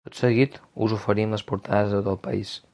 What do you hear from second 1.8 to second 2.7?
de tot el país.